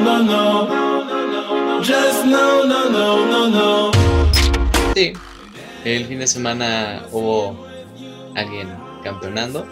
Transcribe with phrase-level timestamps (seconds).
[0.00, 1.78] no, no.
[1.78, 3.90] Just no, no, no, no, no.
[4.94, 5.12] Sí,
[5.84, 7.66] el fin de semana hubo
[8.34, 8.68] alguien
[9.02, 9.66] campeonando.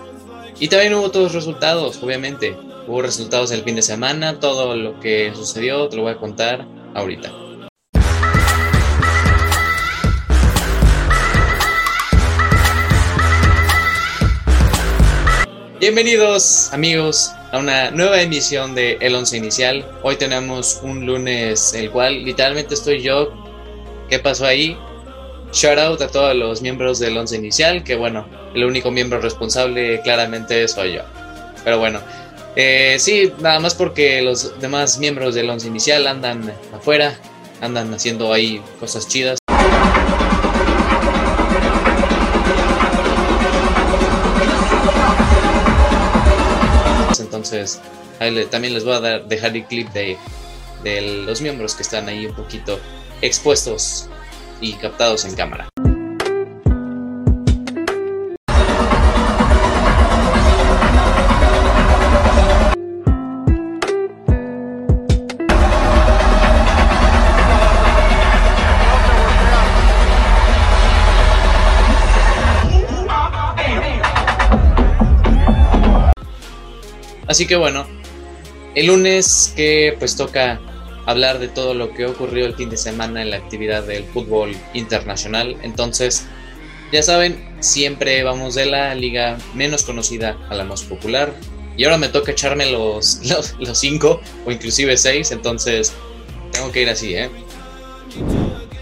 [0.58, 2.56] Y también hubo todos los resultados, obviamente.
[2.86, 6.66] Hubo resultados el fin de semana, todo lo que sucedió te lo voy a contar
[6.94, 7.43] ahorita.
[15.86, 19.86] Bienvenidos amigos a una nueva emisión de El Once Inicial.
[20.02, 23.30] Hoy tenemos un lunes el cual literalmente estoy yo.
[24.08, 24.78] ¿Qué pasó ahí?
[25.52, 30.00] Shout out a todos los miembros del Once Inicial, que bueno, el único miembro responsable
[30.00, 31.02] claramente soy yo.
[31.64, 32.00] Pero bueno,
[32.56, 37.14] eh, sí, nada más porque los demás miembros del Once Inicial andan afuera,
[37.60, 39.38] andan haciendo ahí cosas chidas.
[47.54, 47.80] Entonces,
[48.18, 50.18] ahí también les voy a dar, dejar el clip de,
[50.82, 52.80] de los miembros que están ahí un poquito
[53.22, 54.08] expuestos
[54.60, 55.68] y captados en cámara.
[77.34, 77.84] Así que bueno,
[78.76, 80.60] el lunes que pues toca
[81.04, 84.56] hablar de todo lo que ocurrió el fin de semana en la actividad del fútbol
[84.72, 85.56] internacional.
[85.64, 86.26] Entonces,
[86.92, 91.34] ya saben, siempre vamos de la liga menos conocida a la más popular.
[91.76, 95.92] Y ahora me toca echarme los, los, los cinco o inclusive seis, entonces
[96.52, 97.30] tengo que ir así, ¿eh?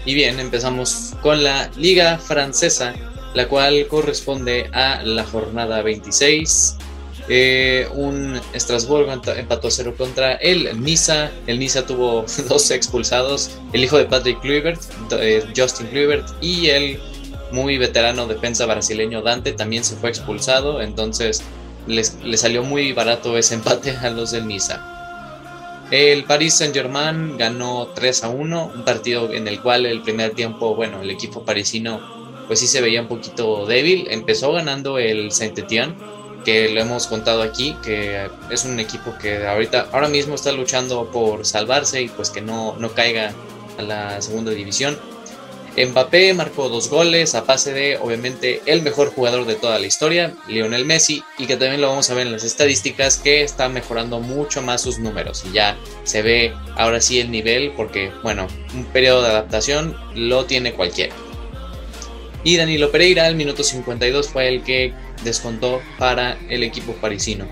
[0.05, 2.93] Y bien, empezamos con la liga francesa,
[3.33, 6.77] la cual corresponde a la jornada 26.
[7.29, 11.31] Eh, un Estrasburgo empató a cero contra el Niza.
[11.47, 16.99] El Niza tuvo dos expulsados: el hijo de Patrick Kluivert, eh, Justin Kluivert, y el
[17.51, 20.81] muy veterano defensa brasileño Dante también se fue expulsado.
[20.81, 21.43] Entonces
[21.87, 24.93] les salió muy barato ese empate a los del Niza.
[25.91, 30.75] El Paris Saint-Germain ganó 3 a 1, un partido en el cual el primer tiempo,
[30.75, 32.01] bueno, el equipo parisino
[32.47, 34.07] pues sí se veía un poquito débil.
[34.09, 35.95] Empezó ganando el Saint-Étienne,
[36.43, 41.09] que lo hemos contado aquí, que es un equipo que ahorita, ahora mismo está luchando
[41.11, 43.33] por salvarse y pues que no, no caiga
[43.77, 44.97] a la segunda división.
[45.75, 50.35] Mbappé marcó dos goles a pase de, obviamente, el mejor jugador de toda la historia,
[50.47, 54.19] Lionel Messi, y que también lo vamos a ver en las estadísticas, que está mejorando
[54.19, 55.43] mucho más sus números.
[55.49, 60.45] Y ya se ve ahora sí el nivel, porque, bueno, un periodo de adaptación lo
[60.45, 61.15] tiene cualquiera.
[62.43, 64.93] Y Danilo Pereira al minuto 52 fue el que
[65.23, 67.45] descontó para el equipo parisino.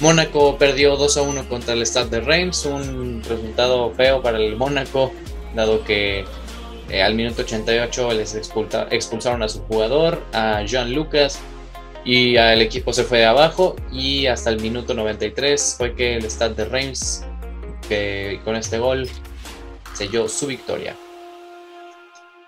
[0.00, 4.56] Mónaco perdió 2 a 1 contra el Stade de Reims, un resultado feo para el
[4.56, 5.12] Mónaco,
[5.54, 6.24] dado que
[6.88, 11.40] eh, al minuto 88 les expulsaron a su jugador, a Jean Lucas,
[12.04, 13.76] y el equipo se fue de abajo.
[13.92, 17.24] Y hasta el minuto 93 fue que el Stade de Reims,
[17.88, 19.08] que con este gol,
[19.94, 20.96] selló su victoria.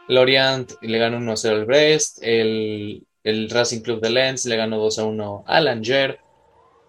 [0.09, 5.45] Lorient le ganó 1-0 al Brest, el, el Racing Club de Lens le ganó 2-1
[5.47, 6.17] al Angers,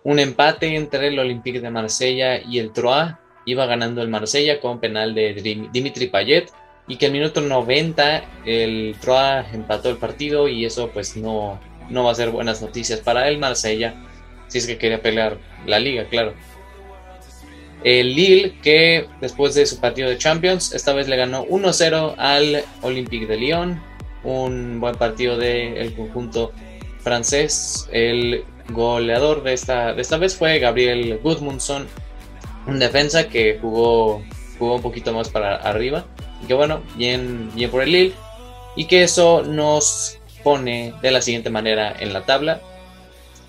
[0.04, 3.14] un empate entre el Olympique de Marsella y el Troyes,
[3.46, 6.50] iba ganando el Marsella con penal de Dim- Dimitri Payet,
[6.88, 12.04] y que al minuto 90 el Troyes empató el partido y eso pues no, no
[12.04, 13.94] va a ser buenas noticias para el Marsella,
[14.48, 16.34] si es que quería pelear la liga, claro.
[17.84, 22.64] El Lille, que después de su partido de Champions, esta vez le ganó 1-0 al
[22.82, 23.82] Olympique de Lyon.
[24.24, 26.52] Un buen partido del conjunto
[27.00, 27.88] francés.
[27.92, 31.88] El goleador de esta, de esta vez fue Gabriel Gudmundsson,
[32.66, 34.24] un defensa que jugó,
[34.58, 36.06] jugó un poquito más para arriba.
[36.44, 38.14] Y que bueno, bien, bien por el Lille.
[38.76, 42.62] Y que eso nos pone de la siguiente manera en la tabla.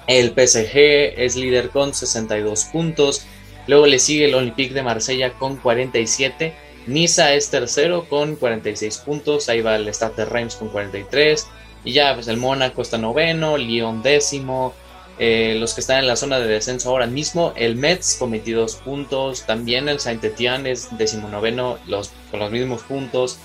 [0.06, 0.76] El PSG
[1.16, 3.24] es líder con 62 puntos.
[3.66, 6.52] Luego le sigue el Olympique de Marsella con 47.
[6.86, 9.48] Niza es tercero con 46 puntos.
[9.48, 11.46] Ahí va el Stade de Reims con 43.
[11.84, 13.56] Y ya, pues el Mónaco está noveno.
[13.56, 14.74] Lyon décimo.
[15.18, 17.52] Eh, los que están en la zona de descenso ahora mismo.
[17.56, 19.46] El Metz con 22 puntos.
[19.46, 23.38] También el Saint-Etienne es decimonoveno los, con los mismos puntos.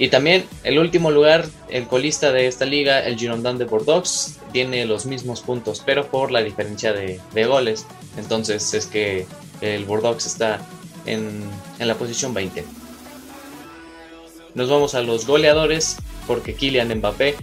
[0.00, 4.86] Y también el último lugar, el colista de esta liga, el Girondin de Bordeaux, tiene
[4.86, 7.84] los mismos puntos, pero por la diferencia de, de goles.
[8.16, 9.26] Entonces es que
[9.60, 10.60] el Bordeaux está
[11.04, 11.42] en,
[11.78, 12.64] en la posición 20.
[14.54, 15.96] Nos vamos a los goleadores,
[16.26, 17.36] porque Kylian Mbappé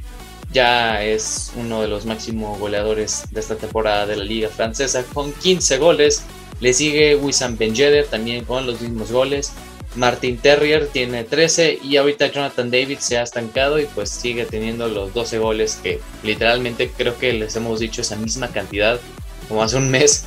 [0.51, 5.31] ya es uno de los máximos goleadores de esta temporada de la liga francesa con
[5.33, 6.23] 15 goles.
[6.61, 7.73] Le sigue Wissam Ben
[8.09, 9.51] también con los mismos goles.
[9.95, 14.87] Martin Terrier tiene 13 y ahorita Jonathan David se ha estancado y pues sigue teniendo
[14.87, 18.99] los 12 goles que literalmente creo que les hemos dicho esa misma cantidad
[19.47, 20.25] como hace un mes.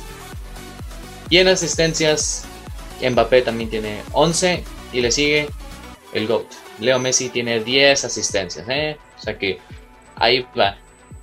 [1.29, 2.45] Y en asistencias
[3.07, 4.63] Mbappé también tiene 11
[4.93, 5.49] y le sigue
[6.13, 6.45] el GOAT.
[6.79, 8.97] Leo Messi tiene 10 asistencias, ¿eh?
[9.17, 9.59] o sea que
[10.15, 10.77] ahí va.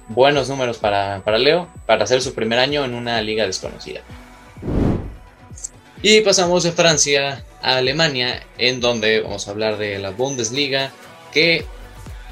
[0.09, 4.03] Buenos números para, para Leo para hacer su primer año en una liga desconocida.
[6.03, 10.93] Y pasamos de Francia a Alemania, en donde vamos a hablar de la Bundesliga,
[11.33, 11.65] que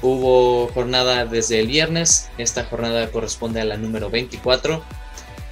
[0.01, 2.29] hubo jornada desde el viernes.
[2.37, 4.81] Esta jornada corresponde a la número 24.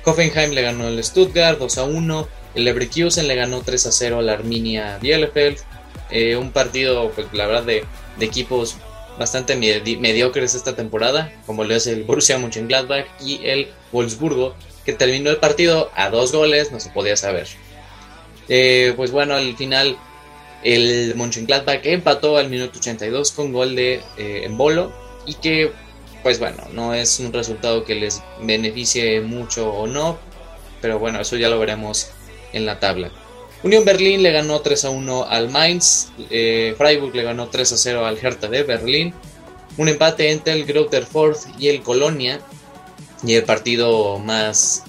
[0.06, 2.28] Hoffenheim le ganó el Stuttgart 2 a 1.
[2.56, 5.58] El Leverkusen le ganó 3 a 0 al Arminia Bielefeld.
[6.12, 7.86] Eh, un partido, pues, la verdad, de,
[8.20, 8.78] equipos
[9.18, 14.56] bastante mediocres esta temporada, como lo es el Borussia Mönchengladbach y el Wolfsburgo,
[14.86, 17.48] que terminó el partido a dos goles, no se podía saber.
[18.50, 19.98] Eh, pues bueno, al final
[20.64, 24.94] el Mönchengladbach empató al minuto 82 con gol de eh, Embolo
[25.26, 25.72] y que
[26.24, 30.18] pues bueno, no es un resultado que les beneficie mucho o no,
[30.82, 32.12] pero bueno, eso ya lo veremos
[32.54, 33.12] en la tabla.
[33.64, 37.78] Unión Berlín le ganó 3 a 1 al Mainz, eh, Freiburg le ganó 3 a
[37.78, 39.14] 0 al Hertha de Berlín,
[39.78, 42.42] un empate entre el Greuther Fürth y el Colonia,
[43.26, 44.84] y el partido más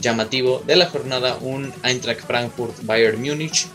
[0.00, 3.66] llamativo de la jornada, un Eintracht Frankfurt Bayern Múnich,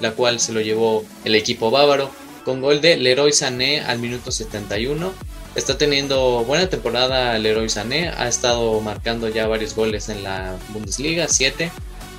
[0.00, 2.10] la cual se lo llevó el equipo bávaro
[2.44, 5.12] con gol de Leroy Sané al minuto 71.
[5.54, 11.28] Está teniendo buena temporada Leroy Sané, ha estado marcando ya varios goles en la Bundesliga,
[11.28, 11.70] 7.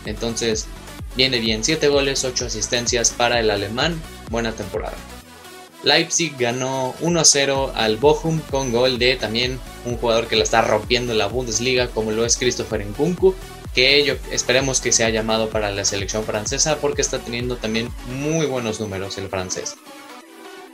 [0.06, 0.68] Entonces
[1.16, 4.96] viene bien, 7 goles, 8 asistencias para el alemán, buena temporada.
[5.84, 11.12] Leipzig ganó 1-0 al Bochum con gol de también un jugador que la está rompiendo
[11.12, 13.36] en la Bundesliga como lo es Christopher Nkunku,
[13.76, 18.80] que esperemos que sea llamado para la selección francesa porque está teniendo también muy buenos
[18.80, 19.76] números el francés.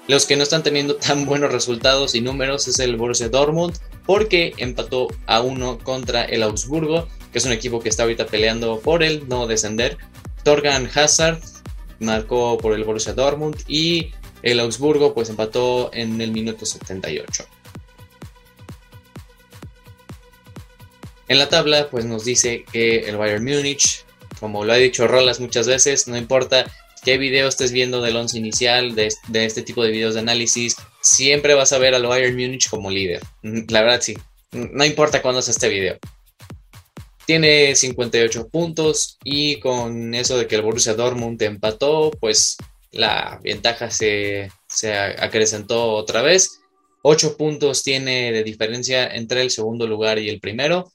[0.07, 3.75] Los que no están teniendo tan buenos resultados y números es el Borussia Dortmund
[4.05, 8.79] porque empató a uno contra el Augsburgo, que es un equipo que está ahorita peleando
[8.79, 9.97] por el no descender.
[10.43, 11.39] Torgan Hazard
[11.99, 14.11] marcó por el Borussia Dortmund y
[14.41, 17.45] el Augsburgo pues empató en el minuto 78.
[21.27, 24.03] En la tabla, pues nos dice que el Bayern Múnich,
[24.39, 26.65] como lo ha dicho Rolas muchas veces, no importa
[27.05, 31.53] qué video estés viendo del once inicial, de, este tipo de videos de análisis, siempre
[31.53, 33.21] vas a ver al Bayern Múnich como líder.
[33.41, 34.17] La verdad, sí.
[34.51, 35.97] No importa cuándo sea este video.
[37.31, 42.57] Tiene 58 puntos y con eso de que el Borussia Dortmund empató, pues
[42.91, 46.59] la ventaja se, se acrecentó otra vez.
[47.03, 50.91] 8 puntos tiene de diferencia entre el segundo lugar y el primero.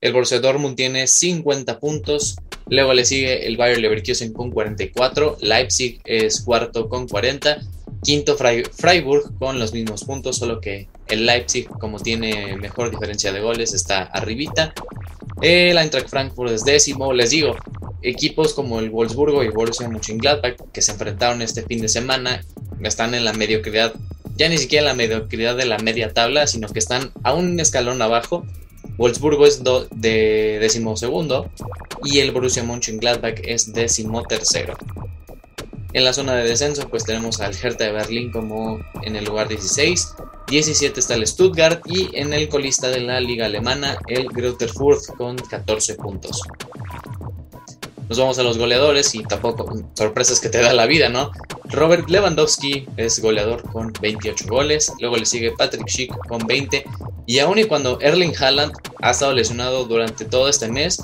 [0.00, 2.36] El Borussia Dortmund tiene 50 puntos.
[2.70, 5.36] Luego le sigue el Bayer Leverkusen con 44.
[5.42, 7.60] Leipzig es cuarto con 40.
[8.02, 13.40] Quinto Freiburg con los mismos puntos, solo que el Leipzig, como tiene mejor diferencia de
[13.40, 14.72] goles, está arribita.
[15.40, 17.12] El Eintracht Frankfurt es décimo.
[17.12, 17.56] Les digo,
[18.02, 22.44] equipos como el Wolfsburgo y Borussia Mönchengladbach que se enfrentaron este fin de semana
[22.82, 23.94] están en la mediocridad,
[24.36, 27.58] ya ni siquiera en la mediocridad de la media tabla, sino que están a un
[27.58, 28.44] escalón abajo
[28.96, 31.50] Wolfsburgo es de décimo segundo
[32.04, 34.76] y el Borussia Mönchengladbach es décimo tercero.
[35.94, 39.46] En la zona de descenso pues tenemos al Hertha de Berlín como en el lugar
[39.46, 40.14] 16,
[40.48, 45.16] 17 está el Stuttgart y en el colista de la liga alemana el Greuther Fürth
[45.16, 46.42] con 14 puntos.
[48.08, 51.30] Nos vamos a los goleadores y tampoco sorpresas que te da la vida, ¿no?
[51.66, 56.84] Robert Lewandowski es goleador con 28 goles, luego le sigue Patrick Schick con 20
[57.26, 61.00] y aun y cuando Erling Haaland ha estado lesionado durante todo este mes,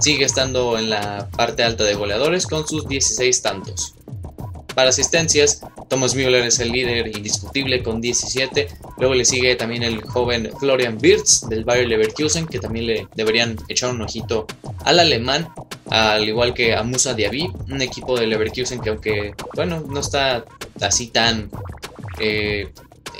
[0.00, 3.94] sigue estando en la parte alta de goleadores con sus 16 tantos.
[4.74, 8.68] Para asistencias, Thomas Müller es el líder indiscutible con 17.
[8.98, 13.56] Luego le sigue también el joven Florian Wirtz del Bayer Leverkusen, que también le deberían
[13.68, 14.46] echar un ojito
[14.84, 15.48] al alemán,
[15.90, 20.44] al igual que a Musa Diaby, un equipo de Leverkusen que aunque, bueno, no está
[20.80, 21.50] así tan
[22.18, 22.68] eh,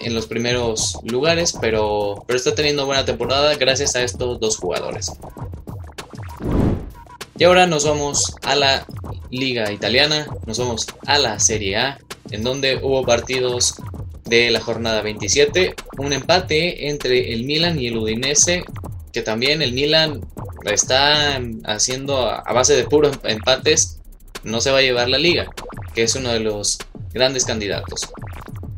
[0.03, 5.13] en los primeros lugares, pero, pero está teniendo buena temporada gracias a estos dos jugadores.
[7.37, 8.87] Y ahora nos vamos a la
[9.31, 11.99] liga italiana, nos vamos a la Serie A,
[12.31, 13.75] en donde hubo partidos
[14.25, 18.65] de la jornada 27, un empate entre el Milan y el Udinese,
[19.13, 20.21] que también el Milan
[20.65, 24.01] está haciendo a base de puros empates,
[24.43, 25.47] no se va a llevar la liga,
[25.95, 26.79] que es uno de los
[27.13, 28.01] grandes candidatos.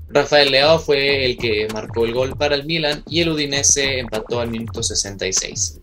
[0.09, 4.41] Rafael Leao fue el que marcó el gol para el Milan y el Udinese empató
[4.41, 5.81] al minuto 66.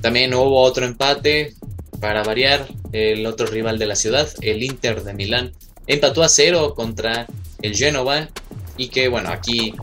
[0.00, 1.54] También hubo otro empate
[2.00, 5.52] para variar, el otro rival de la ciudad, el Inter de Milán,
[5.86, 7.26] empató a cero contra
[7.62, 8.28] el Genova
[8.76, 9.74] y que bueno, aquí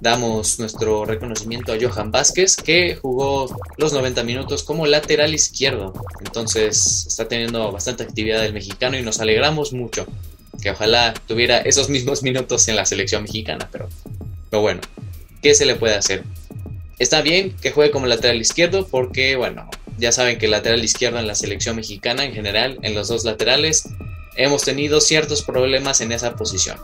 [0.00, 5.92] damos nuestro reconocimiento a Johan Vázquez, que jugó los 90 minutos como lateral izquierdo.
[6.24, 10.06] Entonces está teniendo bastante actividad el mexicano y nos alegramos mucho.
[10.62, 13.88] Que ojalá tuviera esos mismos minutos en la selección mexicana, pero,
[14.50, 14.80] pero bueno,
[15.42, 16.24] ¿qué se le puede hacer?
[16.98, 21.26] Está bien que juegue como lateral izquierdo porque, bueno, ya saben que lateral izquierdo en
[21.26, 23.88] la selección mexicana en general, en los dos laterales,
[24.36, 26.78] hemos tenido ciertos problemas en esa posición.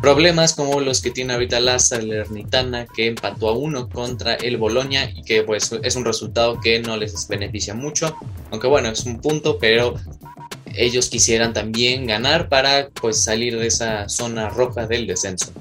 [0.00, 5.10] Problemas como los que tiene ahorita la Salernitana que empató a uno contra el Boloña
[5.10, 8.16] y que pues es un resultado que no les beneficia mucho,
[8.52, 9.94] aunque bueno, es un punto, pero
[10.74, 15.52] ellos quisieran también ganar para pues salir de esa zona roja del descenso.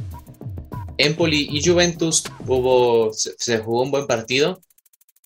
[0.97, 4.61] Empoli y Juventus hubo, se, jugó un buen partido.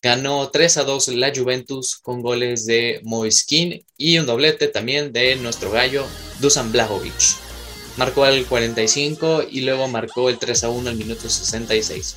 [0.01, 5.35] Ganó 3 a 2 la Juventus con goles de Moiskin y un doblete también de
[5.35, 6.05] nuestro gallo
[6.39, 7.51] Dusan Blajovic
[7.97, 12.15] marcó al 45 y luego marcó el 3 a 1 al minuto 66.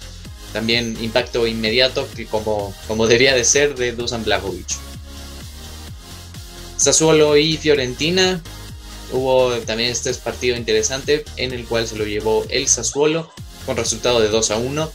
[0.52, 4.68] También impacto inmediato que como, como debía de ser de Dusan Blagovic.
[6.76, 8.40] Sassuolo y Fiorentina.
[9.12, 13.30] Hubo también este partido interesante en el cual se lo llevó el Sassuolo
[13.66, 14.92] con resultado de 2 a 1.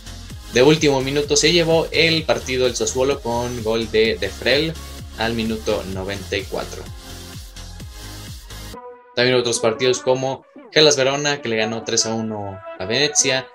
[0.54, 4.74] De último minuto se llevó el partido el Sassuolo con gol de De Frel
[5.20, 6.84] al minuto 94.
[9.16, 13.48] También otros partidos como Gelas Verona, que le ganó 3 a 1 a Venecia.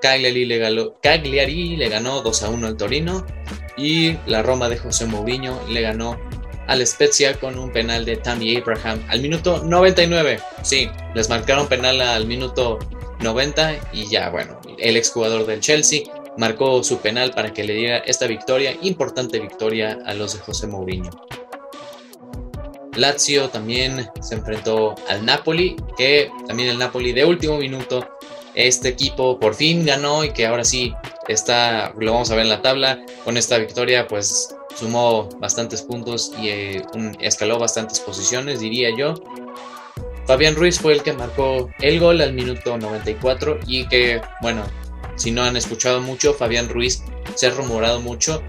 [0.00, 3.26] Cagliari le, ganó, Cagliari le ganó 2 a 1 al Torino.
[3.76, 6.18] Y la Roma de José Mourinho le ganó
[6.66, 10.40] al Spezia con un penal de Tammy Abraham al minuto 99.
[10.62, 12.78] Sí, les marcaron penal al minuto
[13.20, 16.02] 90 y ya, bueno, el exjugador del Chelsea
[16.36, 20.66] marcó su penal para que le diera esta victoria, importante victoria a los de José
[20.66, 21.10] Mourinho.
[22.94, 28.06] Lazio también se enfrentó al Napoli, que también el Napoli de último minuto,
[28.54, 30.92] este equipo por fin ganó y que ahora sí
[31.26, 36.32] está, lo vamos a ver en la tabla, con esta victoria pues sumó bastantes puntos
[36.38, 36.82] y eh,
[37.20, 39.14] escaló bastantes posiciones, diría yo.
[40.26, 44.62] Fabián Ruiz fue el que marcó el gol al minuto 94 y que, bueno,
[45.16, 47.02] si no han escuchado mucho, Fabián Ruiz
[47.34, 48.42] se ha rumorado mucho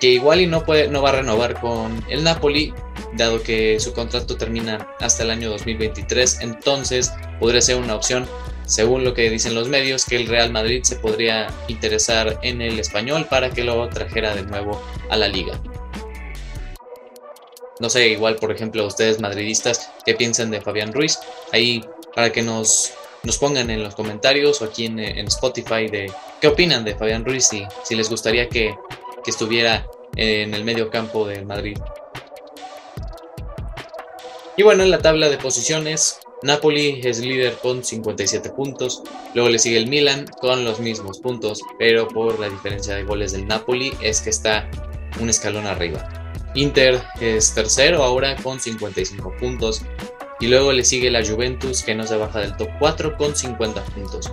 [0.00, 2.72] que igual y no, puede, no va a renovar con el Napoli,
[3.14, 8.26] dado que su contrato termina hasta el año 2023, entonces podría ser una opción,
[8.66, 12.78] según lo que dicen los medios, que el Real Madrid se podría interesar en el
[12.78, 15.60] español para que lo trajera de nuevo a la liga.
[17.78, 21.18] No sé, igual por ejemplo ustedes madridistas, ¿qué piensan de Fabián Ruiz?
[21.52, 21.84] Ahí
[22.14, 22.94] para que nos,
[23.26, 27.52] nos pongan en los comentarios o aquí en, Spotify de qué opinan de Fabián Ruiz
[27.52, 28.76] y si les gustaría que,
[29.24, 31.76] que estuviera en el medio campo del Madrid.
[34.56, 39.02] Y bueno, en la tabla de posiciones, Napoli es líder con 57 puntos,
[39.34, 43.32] luego le sigue el Milan con los mismos puntos, pero por la diferencia de goles
[43.32, 44.70] del Napoli es que está
[45.20, 46.32] un escalón arriba.
[46.54, 49.82] Inter es tercero ahora con 55 puntos
[50.40, 53.82] y luego le sigue la Juventus que no se baja del top 4 con 50
[53.84, 54.32] puntos.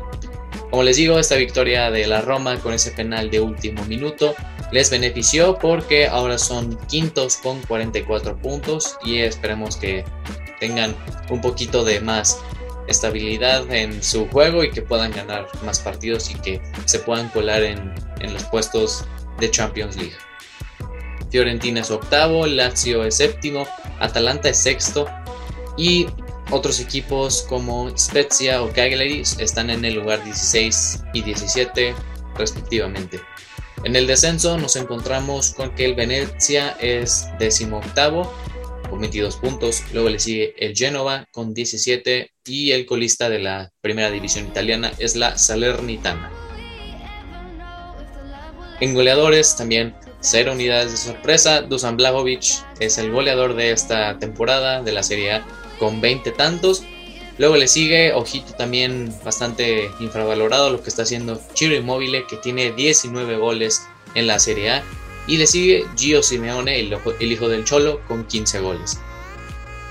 [0.70, 4.34] Como les digo, esta victoria de la Roma con ese penal de último minuto
[4.72, 10.04] les benefició porque ahora son quintos con 44 puntos y esperemos que
[10.60, 10.96] tengan
[11.30, 12.40] un poquito de más
[12.88, 17.64] estabilidad en su juego y que puedan ganar más partidos y que se puedan colar
[17.64, 17.94] en,
[18.32, 19.06] los puestos
[19.40, 20.16] de Champions League.
[21.30, 23.68] Fiorentina es octavo, Lazio es séptimo,
[24.00, 25.06] Atalanta es sexto
[25.78, 26.08] y
[26.52, 31.96] otros equipos como Spezia o Cagliari están en el lugar 16 y 17
[32.38, 33.20] respectivamente.
[33.84, 38.32] En el descenso nos encontramos con que el Venezia es décimo octavo
[38.90, 43.72] con 22 puntos, luego le sigue el Genova con 17 y el colista de la
[43.82, 46.32] primera división italiana es la Salernitana.
[48.80, 52.44] En goleadores también cero unidades de sorpresa, Dusan Blagovic
[52.80, 55.46] es el goleador de esta temporada de la Serie A
[55.84, 56.84] con 20 tantos.
[57.38, 62.72] Luego le sigue, ojito también bastante infravalorado lo que está haciendo Chiro Immobile, que tiene
[62.72, 63.86] 19 goles
[64.16, 64.84] en la Serie A.
[65.28, 66.98] Y le sigue Gio Simeone, el,
[67.32, 68.98] hijo del Cholo, con 15 goles.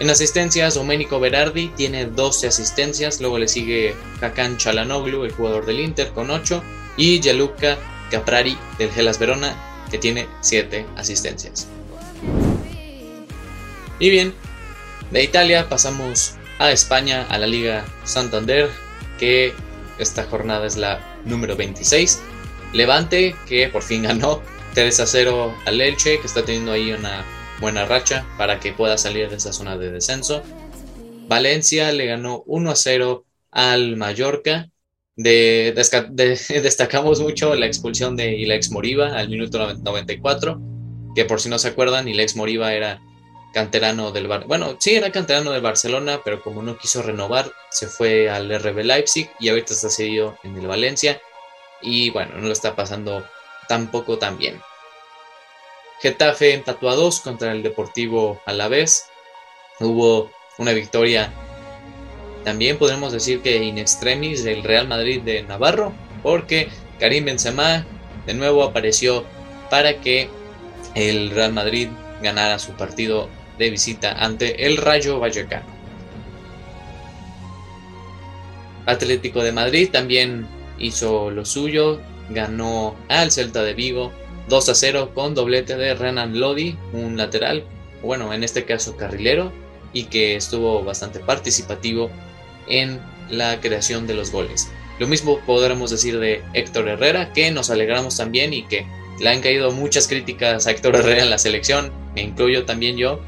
[0.01, 3.21] En asistencias, Domenico Berardi tiene 12 asistencias.
[3.21, 6.63] Luego le sigue Hakan Chalanoglu, el jugador del Inter, con 8.
[6.97, 7.77] Y Gianluca
[8.11, 11.69] Caprari del Gelas Verona, que tiene 7 asistencias.
[13.99, 14.33] Y bien,
[15.13, 18.71] de Italia pasamos a España, a la Liga Santander,
[19.19, 19.53] que
[19.99, 22.23] esta jornada es la número 26.
[22.73, 24.43] Levante, que por fin ganó
[24.75, 27.27] 3 a 0 al Elche, que está teniendo ahí una
[27.61, 30.43] buena racha para que pueda salir de esa zona de descenso.
[31.29, 34.71] Valencia le ganó 1 a 0 al Mallorca.
[35.15, 35.75] De,
[36.63, 40.59] destacamos mucho la expulsión de Ilex Moriba al minuto 94,
[41.15, 42.99] que por si no se acuerdan, Ilex Moriba era
[43.53, 47.87] canterano del Bar bueno, sí era canterano del Barcelona, pero como no quiso renovar, se
[47.87, 51.21] fue al RB Leipzig y ahorita está cedido en el Valencia
[51.81, 53.27] y bueno, no lo está pasando
[53.69, 54.61] tampoco tan bien.
[56.01, 59.07] Getafe empató a 2 contra el Deportivo Alavés.
[59.79, 61.33] Hubo una victoria
[62.45, 65.93] también podremos decir que in extremis del Real Madrid de Navarro,
[66.23, 66.69] porque
[66.99, 67.87] Karim Benzema
[68.27, 69.25] de nuevo apareció
[69.71, 70.29] para que
[70.95, 71.89] el Real Madrid
[72.21, 73.29] ganara su partido
[73.63, 75.67] de visita ante el Rayo Vallecano.
[78.87, 80.47] Atlético de Madrid también
[80.79, 82.01] hizo lo suyo,
[82.31, 84.13] ganó al Celta de Vigo
[84.49, 87.65] 2 a 0 con doblete de Renan Lodi, un lateral,
[88.03, 89.53] bueno, en este caso carrilero,
[89.93, 92.11] y que estuvo bastante participativo
[92.67, 93.01] en
[93.31, 94.69] la creación de los goles.
[94.99, 98.87] Lo mismo podremos decir de Héctor Herrera, que nos alegramos también y que
[99.21, 103.21] le han caído muchas críticas a Héctor Herrera en la selección, me incluyo también yo.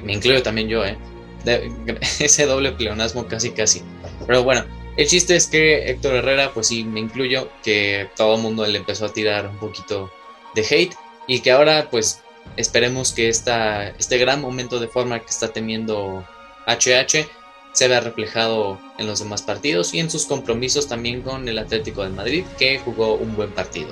[0.00, 0.96] Me incluyo también yo, ¿eh?
[2.20, 3.82] ese doble pleonasmo casi casi.
[4.26, 4.64] Pero bueno,
[4.96, 8.78] el chiste es que Héctor Herrera, pues sí, me incluyo, que todo el mundo le
[8.78, 10.12] empezó a tirar un poquito
[10.54, 10.94] de hate
[11.26, 12.22] y que ahora pues
[12.56, 16.24] esperemos que esta, este gran momento de forma que está teniendo
[16.66, 17.26] HH
[17.72, 22.02] se vea reflejado en los demás partidos y en sus compromisos también con el Atlético
[22.02, 23.88] de Madrid, que jugó un buen partido.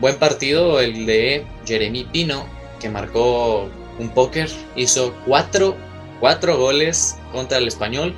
[0.00, 2.48] Buen partido el de Jeremy Pino,
[2.80, 5.76] que marcó un póker, hizo cuatro,
[6.20, 8.14] goles contra el español,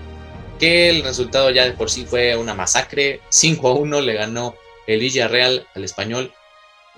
[0.58, 4.54] que el resultado ya de por sí fue una masacre, 5 a 1 le ganó
[4.86, 6.32] el Villarreal al español.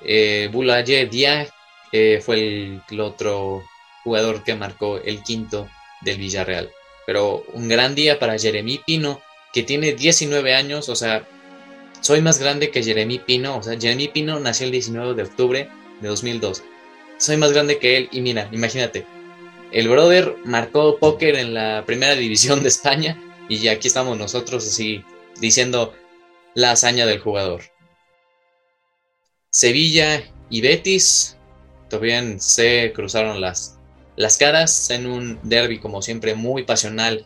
[0.05, 1.51] Eh, Boulaye Díaz
[1.93, 3.63] eh, fue el otro
[4.03, 5.69] jugador que marcó el quinto
[6.01, 6.71] del Villarreal.
[7.07, 9.21] Pero un gran día para Jeremy Pino,
[9.53, 11.25] que tiene 19 años, o sea,
[12.03, 15.69] soy más grande que Jeremy Pino, o sea, Jeremy Pino nació el 19 de octubre
[16.01, 16.63] de 2002.
[17.17, 19.07] Soy más grande que él y mira, imagínate,
[19.71, 25.05] el brother marcó póker en la primera división de España y aquí estamos nosotros así
[25.41, 25.95] diciendo
[26.55, 27.63] la hazaña del jugador.
[29.49, 31.39] Sevilla y Betis
[31.89, 33.79] todavía se cruzaron las
[34.17, 37.25] las caras en un derby como siempre muy pasional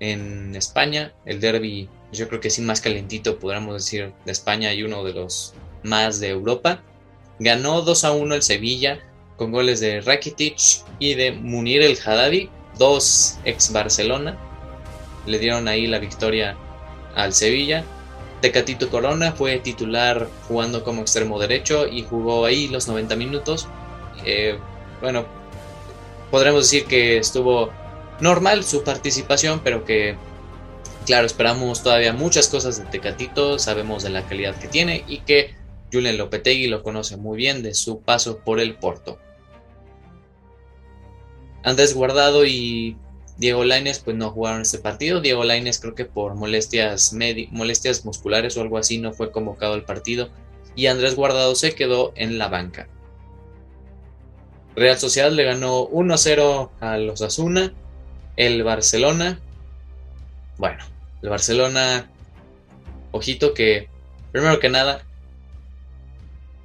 [0.00, 1.12] en España.
[1.24, 5.12] El derby yo creo que sí más calentito podríamos decir de España y uno de
[5.12, 6.82] los más de Europa.
[7.38, 9.00] Ganó 2 a 1 el Sevilla
[9.36, 10.56] con goles de Rakitic
[10.98, 14.36] y de Munir el Haddadi, dos ex Barcelona.
[15.26, 16.56] Le dieron ahí la victoria
[17.14, 17.84] al Sevilla.
[18.40, 23.68] Tecatito Corona fue titular jugando como extremo derecho y jugó ahí los 90 minutos.
[24.24, 24.58] Eh,
[25.00, 25.26] bueno,
[26.30, 27.70] podremos decir que estuvo
[28.20, 30.16] normal su participación, pero que,
[31.08, 35.54] claro, esperamos todavía muchas cosas de Tecatito, sabemos de la calidad que tiene y que
[35.90, 39.18] Julen Lopetegui lo conoce muy bien de su paso por el Porto.
[41.64, 42.98] Andrés Guardado y
[43.38, 45.22] Diego Laines pues no jugaron este partido.
[45.22, 47.16] Diego Laines creo que por molestias,
[47.52, 50.28] molestias musculares o algo así no fue convocado al partido
[50.76, 52.86] y Andrés Guardado se quedó en la banca.
[54.76, 57.72] Real Sociedad le ganó 1-0 a los Asuna.
[58.36, 59.40] El Barcelona.
[60.58, 60.84] Bueno,
[61.22, 62.10] el Barcelona.
[63.12, 63.88] Ojito que.
[64.32, 65.04] Primero que nada.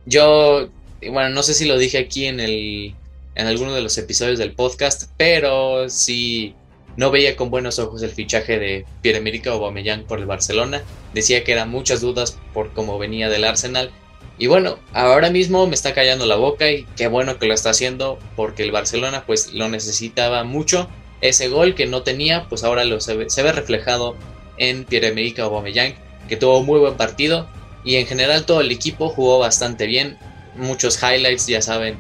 [0.06, 0.70] Yo.
[1.02, 2.96] Bueno, no sé si lo dije aquí en el.
[3.36, 5.10] En alguno de los episodios del podcast.
[5.18, 6.56] Pero sí.
[6.96, 10.84] No veía con buenos ojos el fichaje de Pierre-Emerick Aubameyang por el Barcelona.
[11.16, 13.92] Decía que eran muchas dudas por cómo venía del Arsenal
[14.38, 17.70] y bueno, ahora mismo me está callando la boca y qué bueno que lo está
[17.70, 20.90] haciendo porque el Barcelona pues lo necesitaba mucho.
[21.22, 24.16] Ese gol que no tenía pues ahora lo se, ve, reflejado
[24.58, 25.96] en Pierre-Emerick Aubameyang
[26.28, 27.48] que tuvo muy buen partido
[27.84, 30.18] y en general todo el equipo jugó bastante bien.
[30.56, 31.98] Muchos highlights ya saben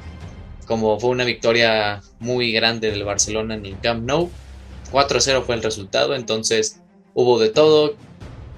[0.66, 4.30] como fue una victoria muy grande del Barcelona en el Camp Nou.
[4.92, 6.80] 4-0 fue el resultado, entonces
[7.14, 7.96] hubo de todo,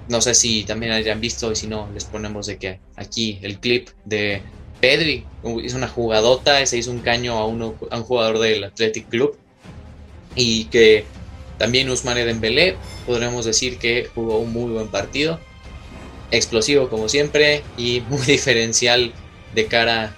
[0.08, 3.58] no sé si también hayan visto y si no, les ponemos de que aquí el
[3.58, 4.42] clip de
[4.80, 5.24] Pedri
[5.62, 9.36] hizo una jugadota, se hizo un caño a, un jugador del Athletic Club
[10.34, 11.06] y que
[11.58, 15.40] también Usmane Dembélé podremos decir que jugó un muy buen partido,
[16.30, 19.12] explosivo como siempre y muy diferencial
[19.54, 20.16] de cara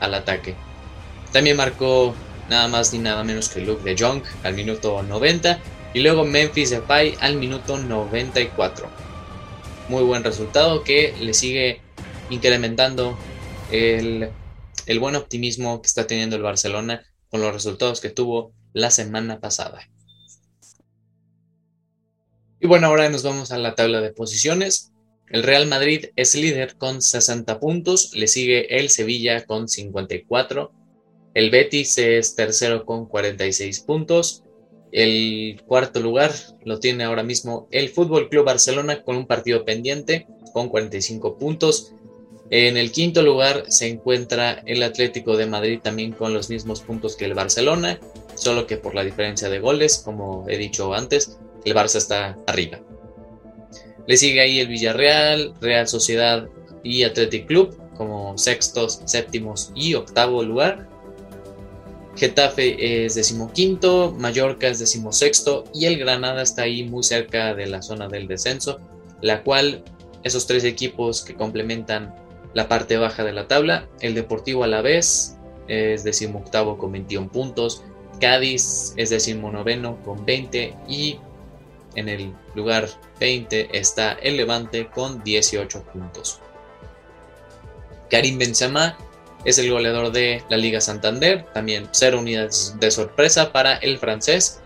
[0.00, 0.54] al ataque.
[1.32, 2.14] También marcó
[2.48, 5.60] nada más ni nada menos que Luke de Jong al minuto 90
[5.94, 8.88] y luego Memphis Depay al minuto 94.
[9.88, 11.80] Muy buen resultado que le sigue
[12.30, 13.16] incrementando
[13.70, 14.30] el,
[14.86, 19.40] el buen optimismo que está teniendo el Barcelona con los resultados que tuvo la semana
[19.40, 19.88] pasada.
[22.60, 24.92] Y bueno, ahora nos vamos a la tabla de posiciones.
[25.30, 30.70] El Real Madrid es líder con 60 puntos, le sigue el Sevilla con 54,
[31.32, 34.42] el Betis es tercero con 46 puntos,
[34.92, 36.32] el cuarto lugar
[36.64, 41.94] lo tiene ahora mismo el Fútbol Club Barcelona con un partido pendiente con 45 puntos.
[42.50, 47.16] En el quinto lugar se encuentra el Atlético de Madrid también con los mismos puntos
[47.16, 48.00] que el Barcelona,
[48.34, 52.80] solo que por la diferencia de goles, como he dicho antes, el Barça está arriba.
[54.06, 56.48] Le sigue ahí el Villarreal, Real Sociedad
[56.82, 60.88] y Athletic Club como sextos, séptimos y octavo lugar.
[62.16, 67.82] Getafe es decimoquinto, Mallorca es decimosexto y el Granada está ahí muy cerca de la
[67.82, 68.80] zona del descenso,
[69.20, 69.84] la cual
[70.22, 72.14] esos tres equipos que complementan
[72.54, 75.36] la parte baja de la tabla, el Deportivo Alavés
[75.68, 77.84] es decimoctavo con 21 puntos,
[78.18, 81.18] Cádiz es decimonoveno con 20 y
[81.94, 86.40] en el lugar 20 está el Levante con 18 puntos.
[88.10, 88.98] Karim Benzema
[89.44, 94.60] es el goleador de la Liga Santander, también 0 unidades de sorpresa para el francés,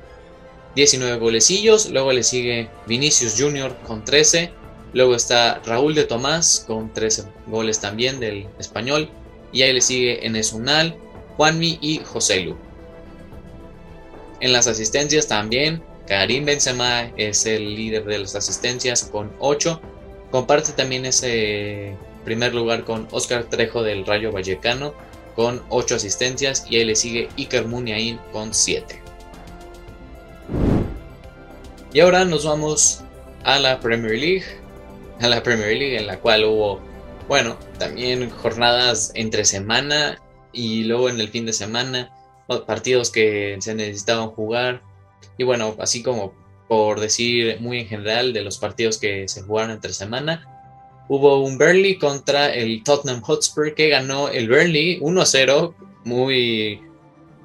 [0.75, 3.77] 19 golecillos, luego le sigue Vinicius Jr.
[3.87, 4.51] con 13,
[4.93, 9.09] luego está Raúl de Tomás con 13 goles también del español,
[9.53, 10.97] y ahí le sigue Enes Unal,
[11.37, 12.57] Juanmi y José Lu.
[14.41, 19.81] En las asistencias también Karim Benzema es el líder de las asistencias con 8.
[20.31, 24.95] Comparte también ese primer lugar con Oscar Trejo del Rayo Vallecano
[25.35, 29.01] con 8 asistencias y ahí le sigue Iker Muniain con 7.
[31.93, 33.03] Y ahora nos vamos
[33.45, 34.45] a la Premier League,
[35.21, 36.81] a la Premier League en la cual hubo,
[37.29, 40.21] bueno, también jornadas entre semana
[40.53, 42.11] y luego en el fin de semana,
[42.67, 44.83] partidos que se necesitaban jugar,
[45.39, 46.33] y bueno, así como
[46.69, 50.49] por decir muy en general de los partidos que se jugaron entre semana,
[51.09, 56.81] hubo un Burnley contra el Tottenham Hotspur que ganó el Burnley 1-0, muy,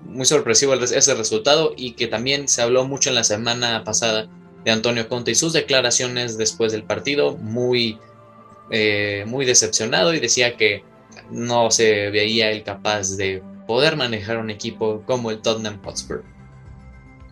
[0.06, 4.30] muy sorpresivo ese resultado y que también se habló mucho en la semana pasada
[4.64, 7.98] de Antonio Conte y sus declaraciones después del partido, muy,
[8.72, 10.84] eh, muy decepcionado y decía que
[11.30, 16.24] no se veía él capaz de poder manejar un equipo como el Tottenham Hotspur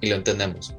[0.01, 0.73] y lo entendemos.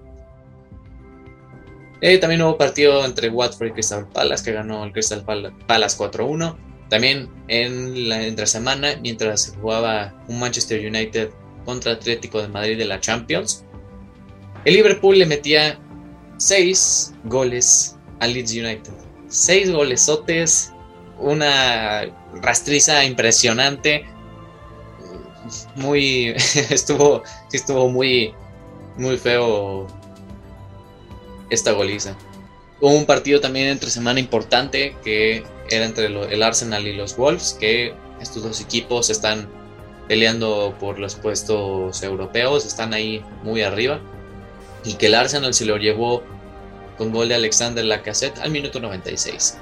[2.00, 5.24] Eh, también hubo partido entre Watford y Crystal Palace que ganó el Crystal
[5.66, 6.56] Palace 4-1.
[6.88, 11.30] También en la entre semana, mientras se jugaba un Manchester United
[11.64, 13.64] contra Atlético de Madrid de la Champions,
[14.64, 15.78] el Liverpool le metía
[16.38, 18.92] 6 goles al Leeds United.
[19.28, 20.72] 6 golesotes,
[21.18, 22.06] una
[22.40, 24.04] rastriza impresionante.
[25.76, 26.28] Muy.
[26.70, 27.22] estuvo.
[27.52, 28.34] Estuvo muy
[28.98, 29.86] muy feo
[31.50, 32.16] esta goliza.
[32.80, 37.56] Hubo un partido también entre semana importante que era entre el Arsenal y los Wolves,
[37.58, 39.48] que estos dos equipos están
[40.06, 44.00] peleando por los puestos europeos, están ahí muy arriba.
[44.84, 46.22] Y que el Arsenal se lo llevó
[46.96, 49.58] con gol de Alexander Lacazette al minuto 96.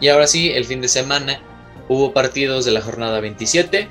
[0.00, 1.40] Y ahora sí, el fin de semana
[1.88, 3.88] hubo partidos de la jornada 27.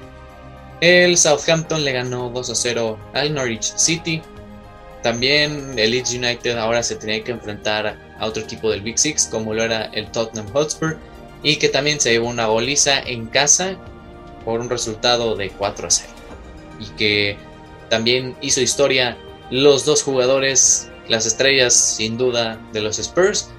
[0.82, 4.22] El Southampton le ganó 2 a 0 al Norwich City.
[5.04, 9.28] También el Leeds United ahora se tenía que enfrentar a otro equipo del Big Six,
[9.30, 10.98] como lo era el Tottenham Hotspur,
[11.44, 13.76] y que también se llevó una goliza en casa
[14.46, 16.10] por un resultado de 4 a 0.
[16.80, 17.38] Y que
[17.90, 19.18] también hizo historia
[19.52, 23.50] los dos jugadores, las estrellas sin duda de los Spurs,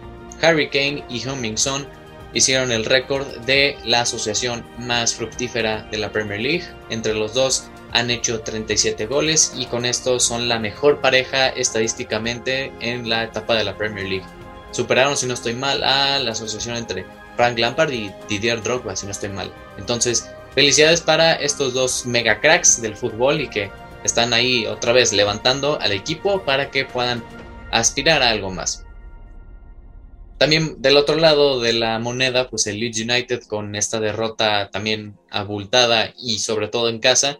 [0.40, 1.86] Harry Kane y Heung-Min Son,
[2.32, 6.64] hicieron el récord de la asociación más fructífera de la Premier League.
[6.90, 12.72] Entre los dos han hecho 37 goles y con esto son la mejor pareja estadísticamente
[12.80, 14.26] en la etapa de la Premier League.
[14.72, 19.06] Superaron, si no estoy mal, a la asociación entre Frank Lampard y Didier Drogba, si
[19.06, 19.52] no estoy mal.
[19.78, 23.70] Entonces, felicidades para estos dos mega cracks del fútbol y que
[24.02, 27.22] están ahí otra vez levantando al equipo para que puedan
[27.70, 28.84] aspirar a algo más.
[30.36, 35.16] También del otro lado de la moneda, pues el Leeds United con esta derrota también
[35.30, 37.38] abultada y sobre todo en casa,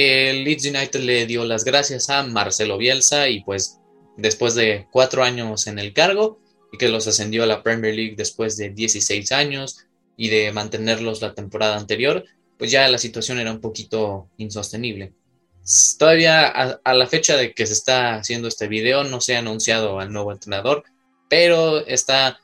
[0.00, 3.80] el Leeds United le dio las gracias a Marcelo Bielsa y pues
[4.16, 6.38] después de cuatro años en el cargo
[6.72, 9.86] y que los ascendió a la Premier League después de 16 años
[10.16, 12.24] y de mantenerlos la temporada anterior,
[12.58, 15.12] pues ya la situación era un poquito insostenible.
[15.98, 19.98] todavía a, la fecha de que se está haciendo este video no se ha anunciado
[19.98, 20.84] al nuevo entrenador,
[21.28, 22.38] pero está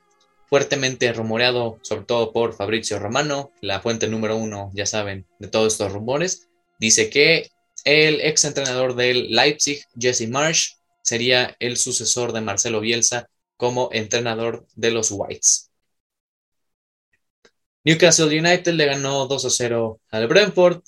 [0.49, 5.75] fuertemente rumoreado, sobre todo por Fabrizio Romano, la fuente número uno, ya saben, de todos
[5.75, 6.46] estos rumores.
[6.79, 7.51] Dice que
[7.85, 14.67] el ex entrenador del Leipzig, Jesse Marsh, sería el sucesor de Marcelo Bielsa como entrenador
[14.75, 15.71] de los Whites.
[17.85, 20.83] Newcastle United le ganó 2 a 0 al Brentford.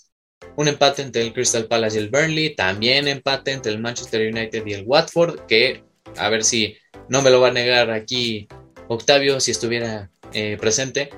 [0.56, 2.56] Un empate entre el Crystal Palace y el Burnley.
[2.56, 5.46] También empate entre el Manchester United y el Watford.
[5.46, 5.84] Que
[6.16, 6.76] a ver si
[7.08, 8.48] no me lo va a negar aquí
[8.88, 11.10] Octavio si estuviera eh, presente.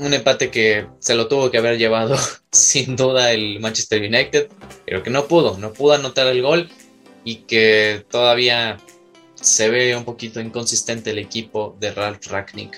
[0.00, 2.16] Un empate que se lo tuvo que haber llevado
[2.52, 4.48] sin duda el Manchester United.
[4.86, 5.58] Pero que no pudo.
[5.58, 6.70] No pudo anotar el gol.
[7.22, 8.78] Y que todavía
[9.34, 12.74] se ve un poquito inconsistente el equipo de Ralph Ragnick.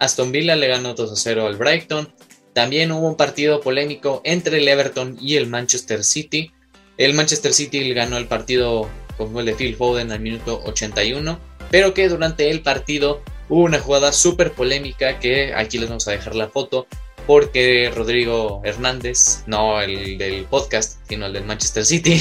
[0.00, 2.12] Aston Villa le ganó 2 a 0 al Brighton.
[2.52, 6.52] También hubo un partido polémico entre el Everton y el Manchester City.
[6.98, 11.38] El Manchester City ganó el partido con gol de Phil Foden al minuto 81,
[11.70, 16.12] pero que durante el partido hubo una jugada súper polémica que aquí les vamos a
[16.12, 16.86] dejar la foto
[17.26, 22.20] porque Rodrigo Hernández, no el del podcast, sino el del Manchester City,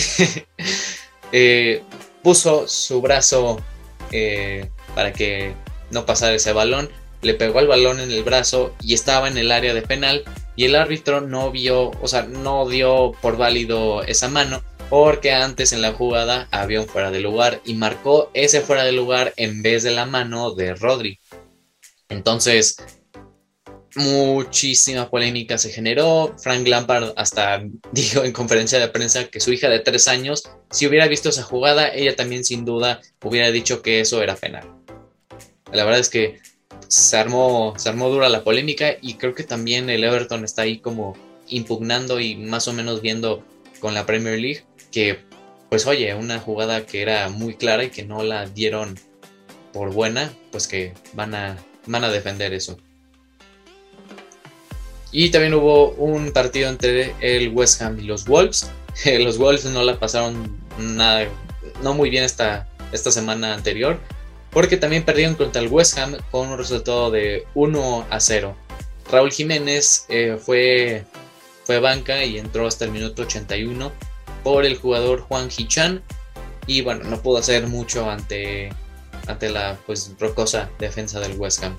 [1.31, 1.84] eh,
[2.21, 3.60] puso su brazo
[4.12, 5.53] eh, para que
[5.89, 6.89] no pasara ese balón
[7.21, 10.23] le pegó el balón en el brazo y estaba en el área de penal
[10.55, 15.71] y el árbitro no vio, o sea, no dio por válido esa mano porque antes
[15.71, 19.62] en la jugada había un fuera de lugar y marcó ese fuera de lugar en
[19.62, 21.17] vez de la mano de Rodri.
[22.10, 22.75] Entonces,
[23.95, 26.36] muchísima polémica se generó.
[26.38, 30.88] Frank Lampard hasta dijo en conferencia de prensa que su hija de tres años, si
[30.88, 34.75] hubiera visto esa jugada, ella también sin duda hubiera dicho que eso era penal.
[35.71, 36.41] La verdad es que
[36.89, 40.80] se armó, se armó dura la polémica y creo que también el Everton está ahí
[40.80, 41.15] como
[41.47, 43.41] impugnando y más o menos viendo
[43.80, 45.19] con la Premier League que
[45.69, 48.99] pues oye, una jugada que era muy clara y que no la dieron
[49.71, 52.77] por buena, pues que van a, van a defender eso.
[55.13, 58.69] Y también hubo un partido entre el West Ham y los Wolves.
[59.06, 61.25] Los Wolves no la pasaron nada,
[61.82, 63.97] no muy bien esta, esta semana anterior
[64.51, 68.56] porque también perdieron contra el West Ham con un resultado de 1 a 0.
[69.10, 71.06] Raúl Jiménez eh, fue,
[71.63, 73.91] fue banca y entró hasta el minuto 81
[74.43, 76.04] por el jugador Juan Hichan
[76.67, 78.69] y bueno, no pudo hacer mucho ante,
[79.27, 81.77] ante la pues rocosa defensa del West Ham.